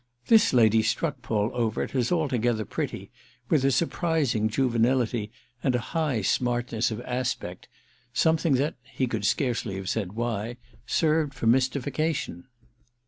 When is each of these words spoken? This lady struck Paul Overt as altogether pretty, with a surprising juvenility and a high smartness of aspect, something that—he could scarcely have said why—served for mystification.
This 0.29 0.51
lady 0.51 0.81
struck 0.81 1.21
Paul 1.21 1.51
Overt 1.53 1.93
as 1.93 2.11
altogether 2.11 2.65
pretty, 2.65 3.11
with 3.49 3.63
a 3.63 3.69
surprising 3.69 4.49
juvenility 4.49 5.29
and 5.63 5.75
a 5.75 5.79
high 5.93 6.23
smartness 6.23 6.89
of 6.89 7.01
aspect, 7.01 7.67
something 8.11 8.55
that—he 8.55 9.05
could 9.05 9.25
scarcely 9.25 9.75
have 9.75 9.89
said 9.89 10.13
why—served 10.13 11.35
for 11.35 11.45
mystification. 11.45 12.45